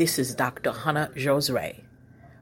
[0.00, 0.72] This is Dr.
[0.72, 1.82] Hannah Josre.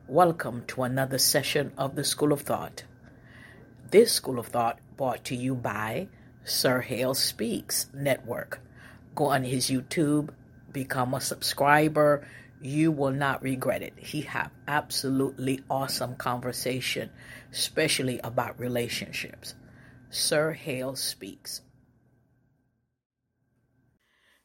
[0.06, 2.84] Welcome to another session of the School of Thought.
[3.90, 6.06] This School of Thought brought to you by
[6.44, 8.60] Sir Hale Speaks Network.
[9.16, 10.30] Go on his YouTube,
[10.70, 12.28] become a subscriber.
[12.62, 13.94] You will not regret it.
[13.96, 17.10] He have absolutely awesome conversation,
[17.50, 19.56] especially about relationships.
[20.10, 21.62] Sir Hale Speaks.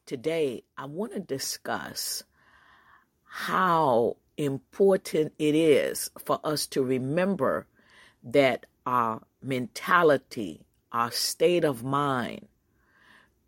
[0.04, 2.24] Today, I want to discuss
[3.36, 7.66] how important it is for us to remember
[8.22, 12.46] that our mentality, our state of mind,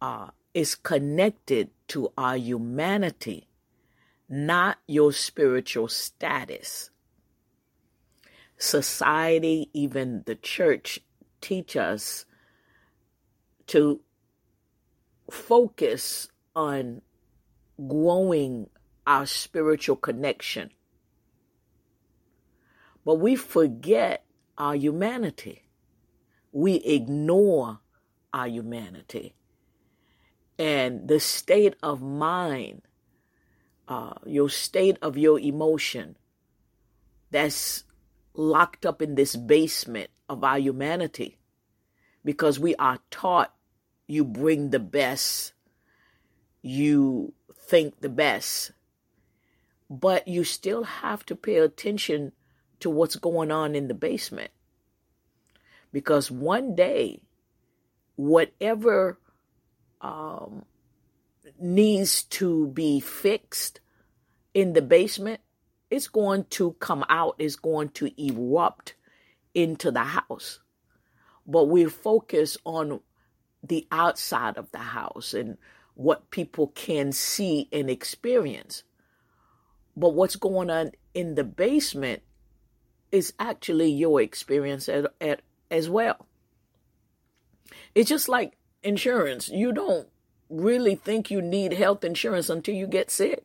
[0.02, 3.46] uh, is connected to our humanity,
[4.28, 6.90] not your spiritual status.
[8.58, 10.98] Society, even the church,
[11.40, 12.26] teach us
[13.68, 14.00] to
[15.30, 17.02] focus on
[17.86, 18.68] growing
[19.06, 20.70] our spiritual connection.
[23.04, 24.24] But we forget
[24.58, 25.62] our humanity.
[26.52, 27.80] We ignore
[28.32, 29.34] our humanity.
[30.58, 32.82] And the state of mind,
[33.86, 36.16] uh, your state of your emotion,
[37.30, 37.84] that's
[38.34, 41.38] locked up in this basement of our humanity
[42.24, 43.54] because we are taught
[44.06, 45.52] you bring the best,
[46.62, 48.72] you think the best,
[49.88, 52.32] but you still have to pay attention
[52.80, 54.50] to what's going on in the basement.
[55.92, 57.20] Because one day,
[58.16, 59.18] whatever
[60.00, 60.64] um,
[61.58, 63.80] needs to be fixed
[64.52, 65.40] in the basement,
[65.90, 68.94] it's going to come out, it's going to erupt
[69.54, 70.60] into the house.
[71.46, 73.00] But we focus on
[73.62, 75.56] the outside of the house and
[75.94, 78.82] what people can see and experience.
[79.96, 82.22] But what's going on in the basement
[83.10, 85.40] is actually your experience at, at,
[85.70, 86.26] as well.
[87.94, 89.48] It's just like insurance.
[89.48, 90.08] You don't
[90.50, 93.44] really think you need health insurance until you get sick.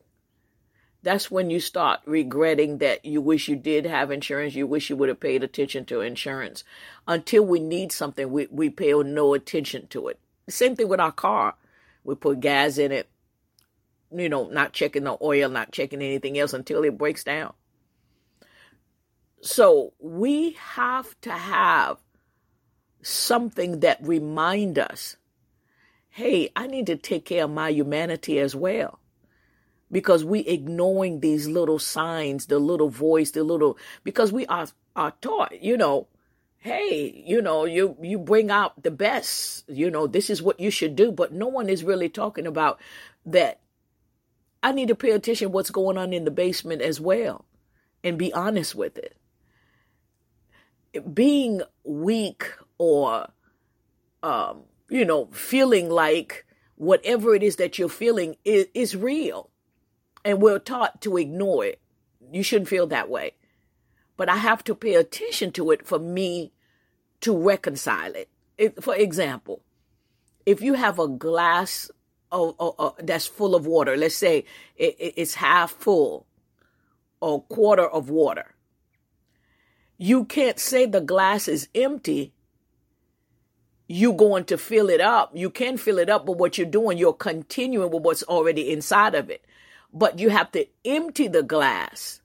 [1.02, 4.54] That's when you start regretting that you wish you did have insurance.
[4.54, 6.62] You wish you would have paid attention to insurance.
[7.08, 10.20] Until we need something, we, we pay no attention to it.
[10.48, 11.54] Same thing with our car.
[12.04, 13.08] We put gas in it,
[14.14, 17.52] you know, not checking the oil, not checking anything else until it breaks down.
[19.40, 21.98] So we have to have
[23.02, 25.16] something that remind us,
[26.10, 29.00] hey, I need to take care of my humanity as well.
[29.90, 35.12] Because we ignoring these little signs, the little voice, the little because we are are
[35.20, 36.06] taught, you know,
[36.58, 40.70] hey, you know, you you bring out the best, you know, this is what you
[40.70, 42.80] should do, but no one is really talking about
[43.26, 43.60] that
[44.62, 47.44] I need to pay attention what's going on in the basement as well
[48.04, 49.16] and be honest with it.
[51.14, 53.28] Being weak or,
[54.22, 56.44] um, you know, feeling like
[56.76, 59.50] whatever it is that you're feeling is, is real.
[60.24, 61.80] And we're taught to ignore it.
[62.30, 63.32] You shouldn't feel that way.
[64.16, 66.52] But I have to pay attention to it for me
[67.22, 68.28] to reconcile it.
[68.58, 69.62] it for example,
[70.44, 71.90] if you have a glass
[72.32, 73.96] oh, oh, oh, that's full of water.
[73.96, 74.44] Let's say
[74.76, 76.26] it, it, it's half full
[77.20, 78.54] or quarter of water.
[79.98, 82.32] You can't say the glass is empty.
[83.86, 85.30] You're going to fill it up.
[85.34, 89.14] You can fill it up, but what you're doing, you're continuing with what's already inside
[89.14, 89.44] of it.
[89.92, 92.22] But you have to empty the glass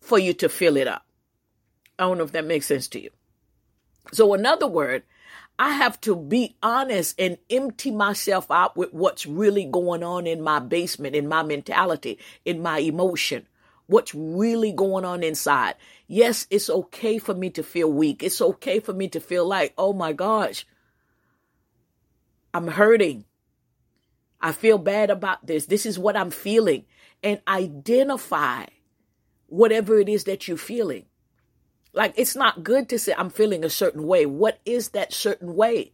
[0.00, 1.04] for you to fill it up.
[1.98, 3.10] I don't know if that makes sense to you.
[4.12, 5.02] So, another word,
[5.58, 10.40] I have to be honest and empty myself out with what's really going on in
[10.40, 13.46] my basement, in my mentality, in my emotion,
[13.86, 15.74] what's really going on inside.
[16.06, 18.22] Yes, it's okay for me to feel weak.
[18.22, 20.64] It's okay for me to feel like, oh my gosh,
[22.54, 23.24] I'm hurting.
[24.40, 25.66] I feel bad about this.
[25.66, 26.84] This is what I'm feeling.
[27.22, 28.66] And identify
[29.48, 31.06] whatever it is that you're feeling.
[31.98, 34.24] Like it's not good to say, I'm feeling a certain way.
[34.24, 35.92] What is that certain way?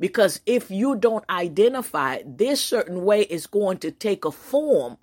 [0.00, 4.96] Because if you don't identify this certain way is going to take a form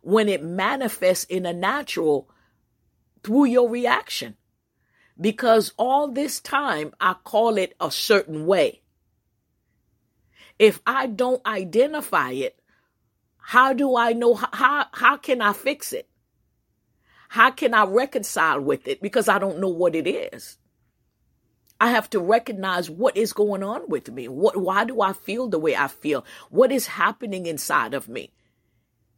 [0.00, 2.30] when it manifests in a natural
[3.24, 4.36] through your reaction.
[5.20, 8.82] Because all this time I call it a certain way.
[10.60, 12.56] If I don't identify it,
[13.36, 16.08] how do I know how how can I fix it?
[17.32, 19.02] How can I reconcile with it?
[19.02, 20.58] Because I don't know what it is.
[21.80, 24.28] I have to recognize what is going on with me.
[24.28, 26.24] What, why do I feel the way I feel?
[26.50, 28.32] What is happening inside of me?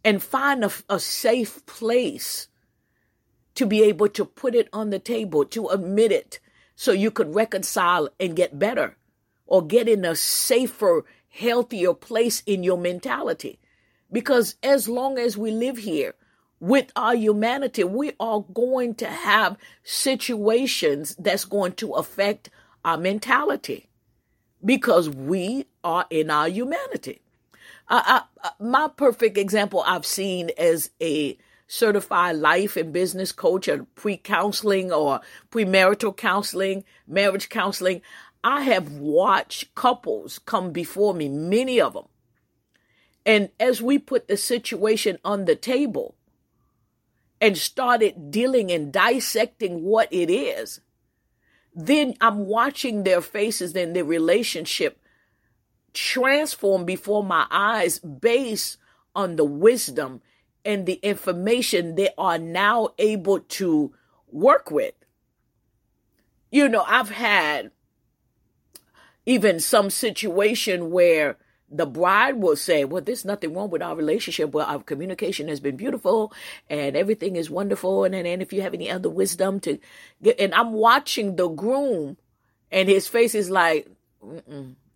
[0.05, 2.49] and find a, a safe place
[3.55, 6.39] to be able to put it on the table, to admit it,
[6.77, 8.97] so you could reconcile and get better
[9.47, 13.59] or get in a safer, healthier place in your mentality.
[14.13, 16.15] Because as long as we live here
[16.65, 22.49] with our humanity, we are going to have situations that's going to affect
[22.87, 23.91] our mentality
[24.65, 27.21] because we are in our humanity.
[27.87, 33.85] Uh, I, my perfect example I've seen as a certified life and business coach or
[33.95, 35.21] pre counseling or
[35.51, 38.01] premarital counseling, marriage counseling.
[38.43, 42.07] I have watched couples come before me, many of them.
[43.27, 46.15] And as we put the situation on the table
[47.45, 50.81] and started dealing and dissecting what it is,
[51.75, 54.99] then I'm watching their faces and their relationship
[55.93, 58.79] transform before my eyes based
[59.15, 60.23] on the wisdom
[60.65, 63.93] and the information they are now able to
[64.27, 64.95] work with.
[66.51, 67.73] You know, I've had
[69.27, 71.37] even some situation where
[71.77, 74.53] the bride will say, Well, there's nothing wrong with our relationship.
[74.53, 76.33] Well, our communication has been beautiful
[76.71, 78.05] and everything is wonderful.
[78.05, 79.79] And, and, and if you have any other wisdom to
[80.23, 82.17] get, and I'm watching the groom
[82.71, 83.89] and his face is like,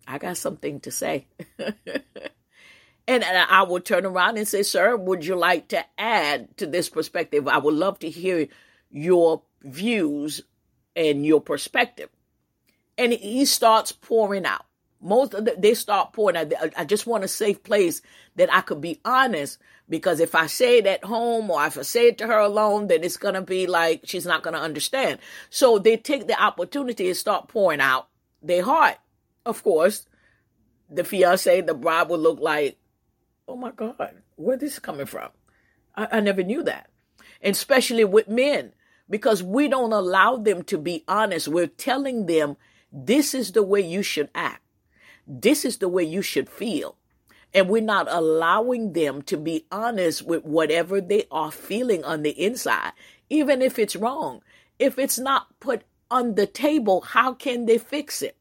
[0.07, 1.27] I got something to say.
[3.07, 6.87] and I will turn around and say, Sir, would you like to add to this
[6.87, 7.47] perspective?
[7.47, 8.47] I would love to hear
[8.89, 10.41] your views
[10.95, 12.09] and your perspective.
[12.97, 14.65] And he starts pouring out.
[15.01, 16.53] Most of the, they start pouring out.
[16.75, 18.01] I just want a safe place
[18.35, 21.83] that I could be honest because if I say it at home or if I
[21.83, 24.61] say it to her alone, then it's going to be like she's not going to
[24.61, 25.19] understand.
[25.49, 28.07] So they take the opportunity to start pouring out
[28.41, 28.97] their heart.
[29.45, 30.05] Of course,
[30.89, 32.77] the fiance, the bride would look like
[33.49, 35.29] oh my God, where this coming from?
[35.95, 36.89] I, I never knew that.
[37.41, 38.73] And especially with men,
[39.09, 41.47] because we don't allow them to be honest.
[41.47, 42.57] We're telling them
[42.91, 44.61] this is the way you should act.
[45.31, 46.95] This is the way you should feel.
[47.53, 52.31] And we're not allowing them to be honest with whatever they are feeling on the
[52.31, 52.93] inside,
[53.29, 54.41] even if it's wrong.
[54.79, 58.35] If it's not put on the table, how can they fix it?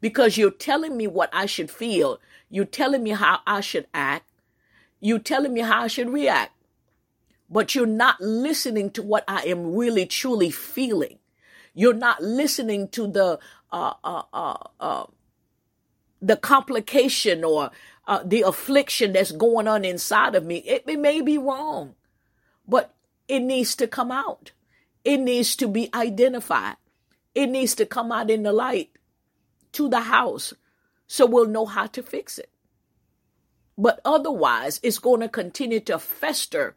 [0.00, 2.20] Because you're telling me what I should feel.
[2.48, 4.30] You're telling me how I should act.
[5.00, 6.52] You're telling me how I should react.
[7.50, 11.18] But you're not listening to what I am really truly feeling.
[11.74, 13.38] You're not listening to the
[13.72, 15.06] uh, uh, uh, uh
[16.26, 17.70] the complication or
[18.06, 20.56] uh, the affliction that's going on inside of me.
[20.58, 21.94] It, it may be wrong,
[22.66, 22.94] but
[23.28, 24.52] it needs to come out.
[25.04, 26.76] It needs to be identified.
[27.34, 28.90] It needs to come out in the light
[29.72, 30.54] to the house
[31.06, 32.50] so we'll know how to fix it.
[33.76, 36.76] But otherwise, it's going to continue to fester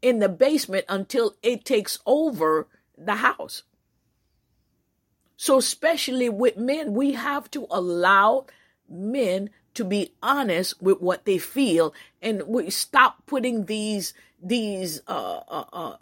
[0.00, 2.66] in the basement until it takes over
[2.96, 3.62] the house.
[5.36, 8.46] So, especially with men, we have to allow
[8.88, 14.12] men to be honest with what they feel, and we stop putting these
[14.42, 15.96] these uh, uh, uh,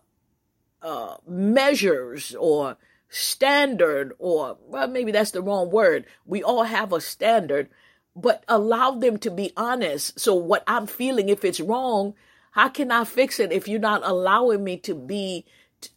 [0.83, 2.77] uh measures or
[3.09, 6.07] standard or well maybe that's the wrong word.
[6.25, 7.69] We all have a standard
[8.15, 10.19] but allow them to be honest.
[10.19, 12.15] So what i'm feeling if it's wrong
[12.57, 15.45] how can i fix it if you're not allowing me to be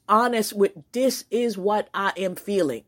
[0.07, 2.83] honest with this is what i am feeling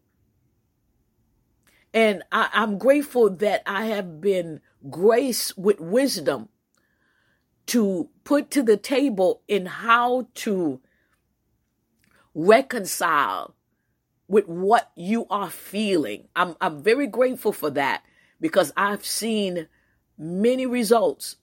[1.93, 6.49] and I, i'm grateful that i have been graced with wisdom
[7.67, 10.81] to put to the table in how to
[12.33, 13.55] reconcile
[14.27, 16.27] with what you are feeling.
[16.35, 18.03] I'm, I'm very grateful for that
[18.39, 19.67] because I've seen
[20.17, 21.35] many results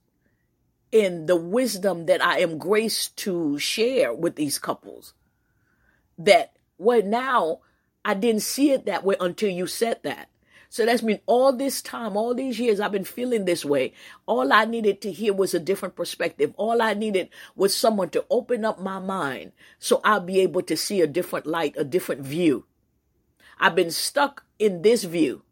[0.90, 5.12] in the wisdom that I am graced to share with these couples.
[6.17, 7.61] That, well, now
[8.05, 10.31] I didn't see it that way until you said that.
[10.71, 13.95] So that's mean all this time, all these years, I've been feeling this way.
[14.27, 16.53] All I needed to hear was a different perspective.
[16.57, 20.77] All I needed was someone to open up my mind so I'll be able to
[20.77, 22.67] see a different light, a different view.
[23.59, 25.43] I've been stuck in this view.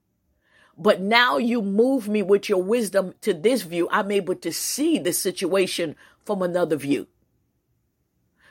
[0.78, 3.88] But now you move me with your wisdom to this view.
[3.90, 7.06] I'm able to see the situation from another view.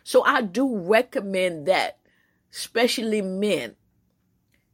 [0.03, 1.99] So I do recommend that,
[2.51, 3.75] especially men,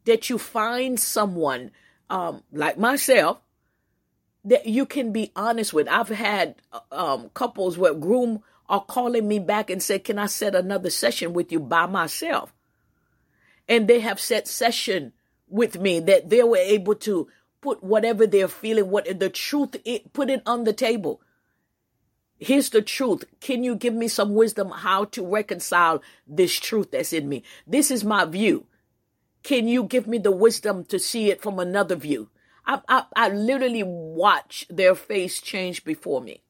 [0.05, 1.71] that you find someone
[2.11, 3.39] um, like myself
[4.45, 5.87] that you can be honest with.
[5.87, 6.55] I've had
[6.91, 11.33] um, couples where groom are calling me back and say, "Can I set another session
[11.33, 12.53] with you by myself?"
[13.71, 15.13] and they have set session
[15.47, 17.29] with me that they were able to
[17.61, 21.21] put whatever they're feeling, what the truth, it, put it on the table.
[22.37, 23.23] Here's the truth.
[23.39, 27.43] Can you give me some wisdom how to reconcile this truth that's in me?
[27.65, 28.65] This is my view.
[29.43, 32.29] Can you give me the wisdom to see it from another view?
[32.65, 36.41] I, I, I literally watch their face change before me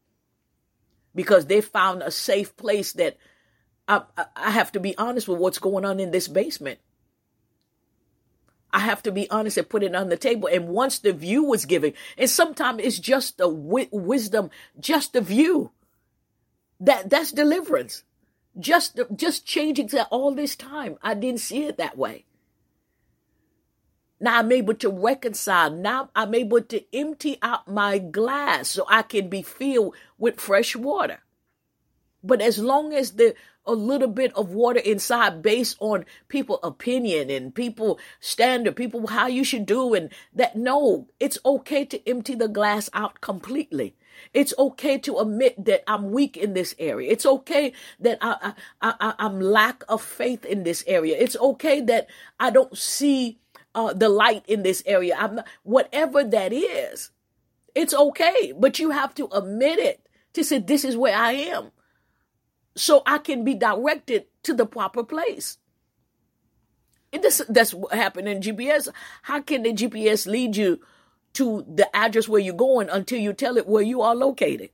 [1.15, 3.17] because they found a safe place that
[3.87, 4.01] I,
[4.35, 6.79] I have to be honest with what's going on in this basement.
[8.73, 10.47] I have to be honest and put it on the table.
[10.51, 15.21] And once the view was given, and sometimes it's just the wi- wisdom, just the
[15.21, 15.71] view.
[16.79, 18.03] That that's deliverance.
[18.57, 20.97] Just just changing that all this time.
[21.01, 22.25] I didn't see it that way.
[24.21, 25.71] Now I'm able to reconcile.
[25.71, 30.75] Now I'm able to empty out my glass so I can be filled with fresh
[30.75, 31.19] water.
[32.23, 33.33] But as long as the
[33.65, 39.27] a little bit of water inside based on people opinion and people standard, people how
[39.27, 43.95] you should do and that no, it's okay to empty the glass out completely.
[44.33, 47.11] It's okay to admit that I'm weak in this area.
[47.11, 51.15] It's okay that I, I, I, I'm lack of faith in this area.
[51.17, 52.07] It's okay that
[52.39, 53.40] I don't see
[53.75, 55.15] uh, the light in this area.
[55.17, 57.11] I'm not, whatever that is,
[57.75, 58.53] it's okay.
[58.57, 61.71] But you have to admit it to say, this is where I am.
[62.75, 65.57] So I can be directed to the proper place.
[67.13, 68.87] And This, that's what happened in GPS.
[69.21, 70.79] How can the GPS lead you
[71.33, 74.69] to the address where you're going until you tell it where you are located.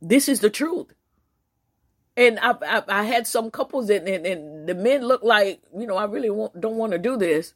[0.00, 0.94] This is the truth.
[2.16, 5.86] And I, I, I had some couples and, and, and, the men look like, you
[5.86, 7.54] know, I really want, don't want to do this,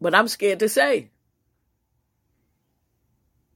[0.00, 1.08] but I'm scared to say.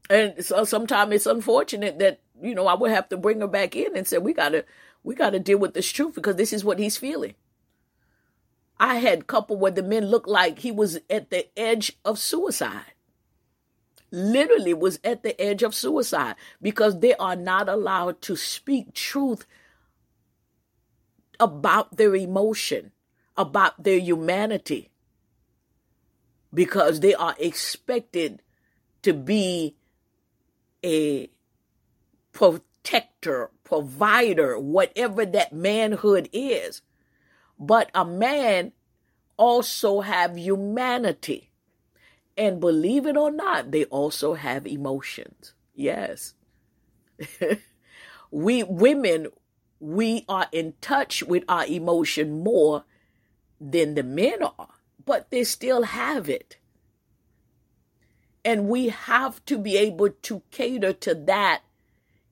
[0.09, 3.76] And so sometimes it's unfortunate that, you know, I would have to bring her back
[3.76, 4.64] in and say, we gotta,
[5.03, 7.35] we gotta deal with this truth because this is what he's feeling.
[8.79, 12.93] I had couple where the men looked like he was at the edge of suicide.
[14.11, 19.47] Literally was at the edge of suicide because they are not allowed to speak truth
[21.41, 22.93] about their emotion,
[23.37, 24.91] about their humanity,
[26.53, 28.43] because they are expected
[29.03, 29.76] to be
[30.85, 31.29] a
[32.33, 36.83] protector, provider, whatever that manhood is.
[37.59, 38.73] But a man
[39.37, 41.50] also have humanity.
[42.37, 45.55] And believe it or not, they also have emotions.
[45.75, 46.35] Yes.
[48.31, 49.29] we women,
[49.85, 52.85] we are in touch with our emotion more
[53.61, 54.69] than the men are,
[55.05, 56.57] but they still have it.
[58.47, 61.62] And we have to be able to cater to that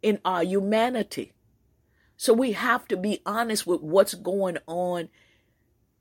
[0.00, 1.32] in our humanity.
[2.16, 5.10] So we have to be honest with what's going on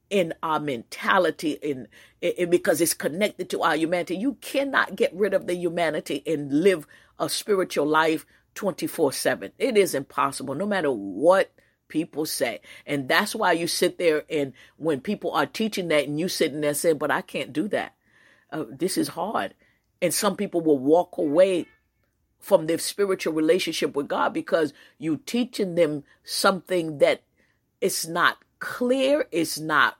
[0.10, 1.90] in our mentality in,
[2.22, 4.16] in, because it's connected to our humanity.
[4.16, 6.88] You cannot get rid of the humanity and live
[7.20, 9.52] a spiritual life 24/7.
[9.58, 11.52] It is impossible no matter what
[11.88, 12.62] people say.
[12.86, 16.62] And that's why you sit there and when people are teaching that and you sitting
[16.62, 17.96] there saying, "But I can't do that.
[18.52, 19.54] Uh, this is hard."
[20.02, 21.68] And some people will walk away
[22.40, 27.22] from their spiritual relationship with God because you're teaching them something that
[27.82, 29.98] it's not clear, it's not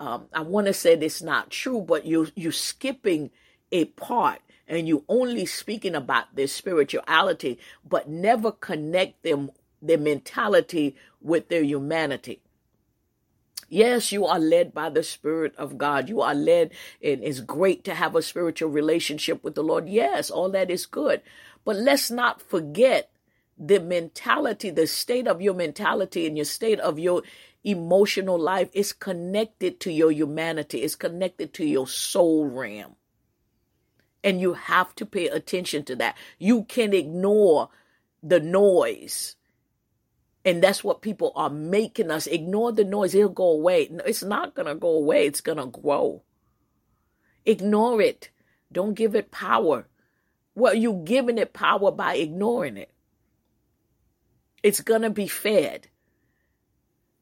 [0.00, 3.30] um, I want to say it's not true, but you you're skipping
[3.70, 4.40] a part
[4.70, 9.50] and you only speaking about their spirituality, but never connect them
[9.82, 12.40] their mentality with their humanity.
[13.68, 16.08] Yes, you are led by the Spirit of God.
[16.08, 16.72] You are led,
[17.02, 19.88] and it's great to have a spiritual relationship with the Lord.
[19.88, 21.22] Yes, all that is good.
[21.64, 23.10] But let's not forget
[23.58, 27.22] the mentality, the state of your mentality and your state of your
[27.62, 32.96] emotional life is connected to your humanity, it's connected to your soul realm.
[34.22, 36.16] And you have to pay attention to that.
[36.38, 37.70] You can ignore
[38.22, 39.36] the noise.
[40.44, 43.14] And that's what people are making us ignore the noise.
[43.14, 43.90] It'll go away.
[44.06, 45.26] It's not going to go away.
[45.26, 46.22] It's going to grow.
[47.44, 48.30] Ignore it.
[48.72, 49.86] Don't give it power.
[50.54, 52.90] Well, you're giving it power by ignoring it.
[54.62, 55.88] It's going to be fed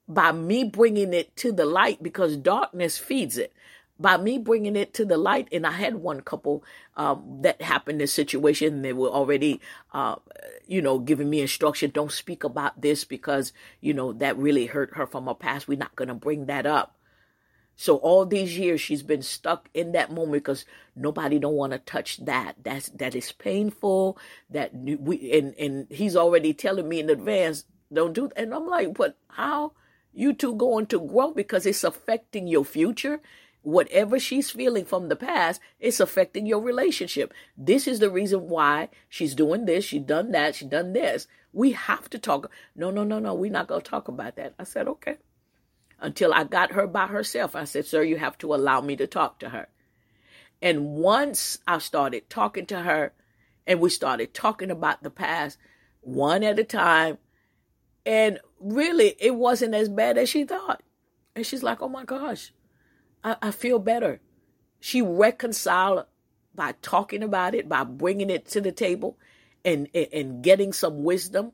[0.08, 3.52] by me bringing it to the light because darkness feeds it.
[4.00, 6.62] By me bringing it to the light, and I had one couple
[6.96, 8.82] um, that happened this situation.
[8.82, 9.60] They were already,
[9.92, 10.16] uh,
[10.66, 11.90] you know, giving me instruction.
[11.90, 15.66] Don't speak about this because you know that really hurt her from her past.
[15.66, 16.94] We're not going to bring that up.
[17.80, 20.64] So all these years she's been stuck in that moment because
[20.96, 22.56] nobody don't want to touch that.
[22.62, 24.18] That's that is painful.
[24.50, 28.38] That we and and he's already telling me in advance don't do that.
[28.38, 29.72] And I'm like, but how
[30.12, 33.20] you two going to grow because it's affecting your future?
[33.68, 37.34] Whatever she's feeling from the past, it's affecting your relationship.
[37.54, 41.26] This is the reason why she's doing this, she done that, she done this.
[41.52, 42.50] We have to talk.
[42.74, 44.54] No, no, no, no, we're not going to talk about that.
[44.58, 45.18] I said, okay.
[46.00, 49.06] Until I got her by herself, I said, sir, you have to allow me to
[49.06, 49.68] talk to her.
[50.62, 53.12] And once I started talking to her
[53.66, 55.58] and we started talking about the past
[56.00, 57.18] one at a time,
[58.06, 60.82] and really it wasn't as bad as she thought.
[61.36, 62.52] And she's like, oh my gosh,
[63.28, 64.20] I, I feel better.
[64.80, 66.06] She reconciled
[66.54, 69.18] by talking about it, by bringing it to the table
[69.64, 71.52] and, and, and getting some wisdom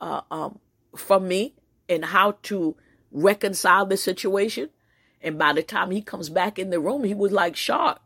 [0.00, 0.58] uh, um,
[0.96, 1.54] from me
[1.88, 2.76] and how to
[3.10, 4.70] reconcile the situation.
[5.20, 8.02] And by the time he comes back in the room, he was like shocked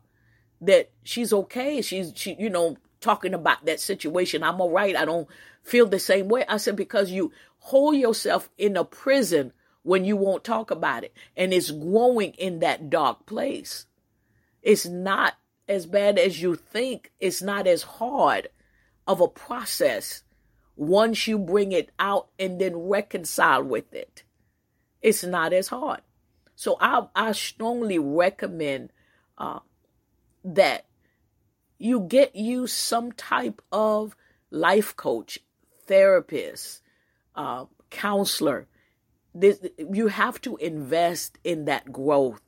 [0.61, 1.81] that she's okay.
[1.81, 4.43] She's, she, you know, talking about that situation.
[4.43, 4.95] I'm all right.
[4.95, 5.27] I don't
[5.63, 6.45] feel the same way.
[6.47, 9.53] I said, because you hold yourself in a prison
[9.87, 11.15] when you won't talk about it.
[11.37, 13.85] And it's growing in that dark place.
[14.61, 17.13] It's not as bad as you think.
[17.21, 18.49] It's not as hard
[19.07, 20.23] of a process
[20.75, 24.23] once you bring it out and then reconcile with it.
[25.01, 26.01] It's not as hard.
[26.53, 28.91] So I, I strongly recommend
[29.37, 29.59] uh,
[30.43, 30.85] that
[31.77, 34.17] you get you some type of
[34.51, 35.39] life coach,
[35.85, 36.81] therapist,
[37.35, 38.67] uh, counselor.
[39.39, 42.41] This, you have to invest in that growth.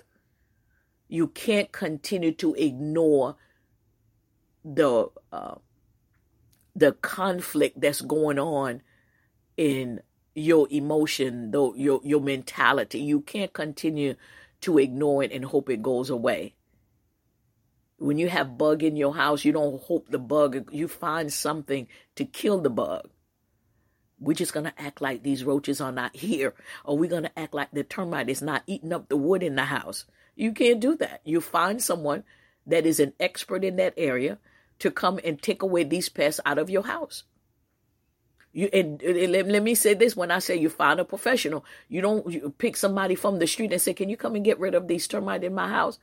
[1.08, 3.36] You can't continue to ignore
[4.66, 5.56] the uh,
[6.76, 8.82] the conflict that's going on
[9.56, 10.02] in
[10.34, 13.00] your emotion, though your your mentality.
[13.00, 14.16] You can't continue
[14.62, 16.56] to ignore it and hope it goes away.
[17.98, 21.88] When you have bug in your house, you don't hope the bug, you find something
[22.16, 23.10] to kill the bug.
[24.20, 27.40] We're just going to act like these roaches are not here, or we're going to
[27.40, 30.06] act like the termite is not eating up the wood in the house.
[30.36, 31.22] You can't do that.
[31.24, 32.24] You find someone
[32.68, 34.38] that is an expert in that area
[34.80, 37.24] to come and take away these pests out of your house.
[38.52, 41.64] You and, and let, let, me say this: when I say you find a professional,
[41.88, 44.60] you don't you pick somebody from the street and say, "Can you come and get
[44.60, 46.00] rid of these termite in my house?"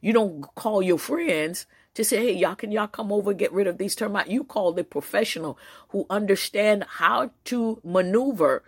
[0.00, 3.52] You don't call your friends to say, hey, y'all, can y'all come over and get
[3.52, 4.30] rid of these termites?
[4.30, 8.62] You call the professional who understand how to maneuver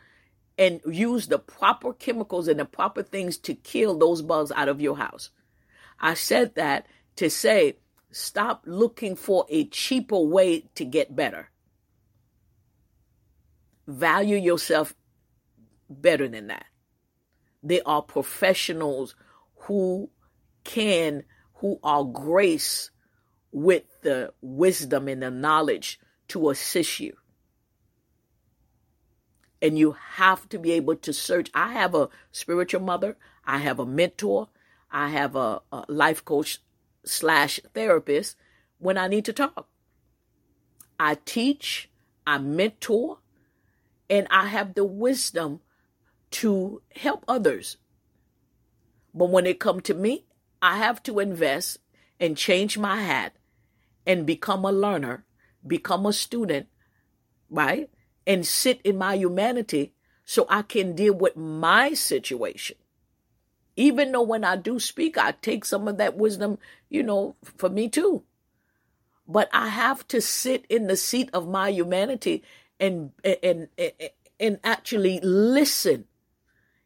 [0.58, 4.80] and use the proper chemicals and the proper things to kill those bugs out of
[4.80, 5.30] your house.
[5.98, 7.76] I said that to say,
[8.10, 11.48] stop looking for a cheaper way to get better.
[13.86, 14.94] Value yourself
[15.88, 16.66] better than that.
[17.62, 19.14] They are professionals
[19.56, 20.10] who
[20.64, 21.22] can,
[21.54, 22.90] who are grace
[23.52, 27.16] with the wisdom and the knowledge to assist you.
[29.60, 31.50] And you have to be able to search.
[31.54, 34.48] I have a spiritual mother, I have a mentor,
[34.90, 36.60] I have a, a life coach
[37.04, 38.36] slash therapist
[38.78, 39.68] when I need to talk.
[40.98, 41.90] I teach,
[42.26, 43.18] I mentor,
[44.10, 45.60] and I have the wisdom
[46.32, 47.76] to help others.
[49.14, 50.24] But when it come to me,
[50.60, 51.78] I have to invest
[52.18, 53.34] and change my hat
[54.06, 55.24] and become a learner,
[55.66, 56.66] become a student,
[57.50, 57.90] right?
[58.26, 62.76] And sit in my humanity so I can deal with my situation.
[63.76, 67.68] Even though when I do speak, I take some of that wisdom, you know, for
[67.68, 68.22] me too.
[69.26, 72.42] But I have to sit in the seat of my humanity
[72.78, 73.92] and and and,
[74.38, 76.06] and actually listen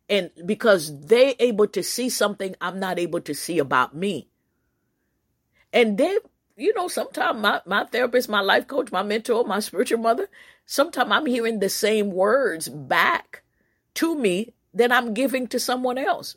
[0.08, 4.28] and because they able to see something I'm not able to see about me.
[5.72, 6.18] And they,
[6.56, 10.28] you know, sometimes my, my therapist, my life coach, my mentor, my spiritual mother,
[10.64, 13.42] sometimes I'm hearing the same words back
[13.94, 16.36] to me that I'm giving to someone else.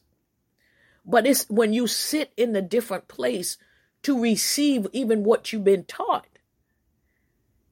[1.06, 3.58] But it's when you sit in a different place
[4.04, 6.28] to receive even what you've been taught.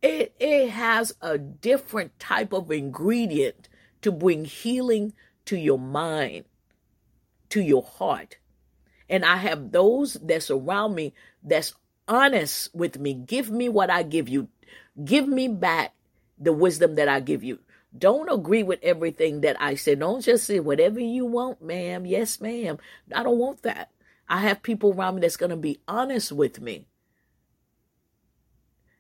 [0.02, 3.68] It, it has a different type of ingredient
[4.02, 5.14] to bring healing
[5.46, 6.46] to your mind,
[7.50, 8.38] to your heart.
[9.10, 11.74] And I have those that surround me that's
[12.08, 13.14] honest with me.
[13.14, 14.48] Give me what I give you.
[15.04, 15.94] Give me back
[16.38, 17.60] the wisdom that I give you.
[17.98, 19.96] Don't agree with everything that I say.
[19.96, 22.06] Don't just say whatever you want, ma'am.
[22.06, 22.78] Yes, ma'am.
[23.14, 23.92] I don't want that.
[24.30, 26.86] I have people around me that's going to be honest with me.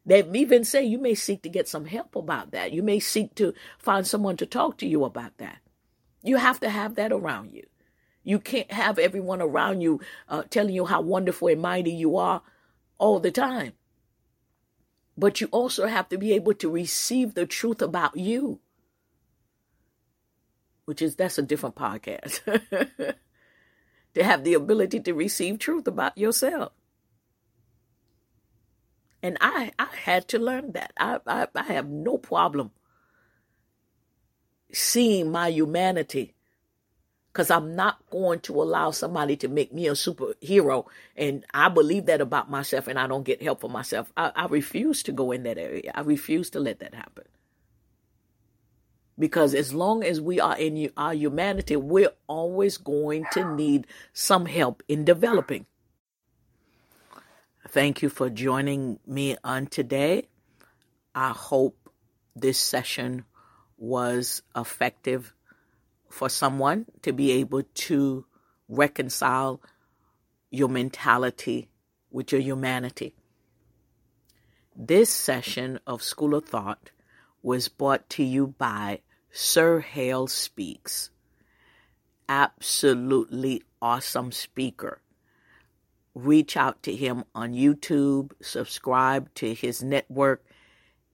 [0.05, 2.71] They even say you may seek to get some help about that.
[2.71, 5.57] You may seek to find someone to talk to you about that.
[6.23, 7.63] You have to have that around you.
[8.23, 12.41] You can't have everyone around you uh, telling you how wonderful and mighty you are
[12.97, 13.73] all the time.
[15.17, 18.59] But you also have to be able to receive the truth about you,
[20.85, 22.41] which is that's a different podcast.
[24.13, 26.71] to have the ability to receive truth about yourself.
[29.21, 30.93] And I, I had to learn that.
[30.99, 32.71] I, I, I have no problem
[34.71, 36.33] seeing my humanity
[37.37, 40.87] because I'm not going to allow somebody to make me a superhero.
[41.15, 44.11] And I believe that about myself and I don't get help for myself.
[44.17, 45.91] I, I refuse to go in that area.
[45.93, 47.25] I refuse to let that happen.
[49.19, 54.47] Because as long as we are in our humanity, we're always going to need some
[54.47, 55.67] help in developing.
[57.67, 60.27] Thank you for joining me on today.
[61.13, 61.77] I hope
[62.35, 63.25] this session
[63.77, 65.35] was effective
[66.09, 68.25] for someone to be able to
[68.67, 69.61] reconcile
[70.49, 71.69] your mentality
[72.11, 73.13] with your humanity.
[74.75, 76.91] This session of School of Thought
[77.41, 81.09] was brought to you by Sir Hale Speaks.
[82.29, 85.01] Absolutely awesome speaker.
[86.13, 90.43] Reach out to him on YouTube, subscribe to his network.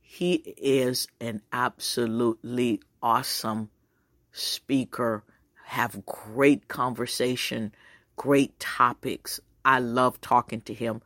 [0.01, 3.69] He is an absolutely awesome
[4.33, 5.23] speaker,
[5.65, 7.73] have great conversation,
[8.17, 9.39] great topics.
[9.63, 11.01] I love talking to him.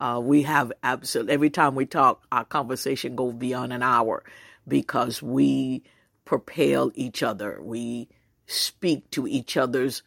[0.00, 4.24] Uh, we have absolutely every time we talk, our conversation goes beyond an hour
[4.66, 5.82] because we
[6.24, 7.58] propel each other.
[7.60, 8.08] We
[8.46, 10.02] speak to each other's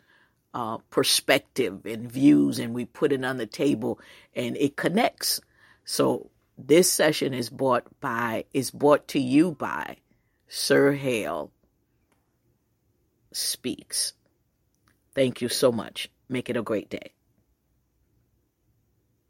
[0.53, 3.99] uh, perspective and views, and we put it on the table,
[4.35, 5.41] and it connects.
[5.85, 9.97] So this session is brought by is brought to you by
[10.47, 11.51] Sir Hale
[13.31, 14.13] Speaks.
[15.13, 16.09] Thank you so much.
[16.29, 17.13] Make it a great day.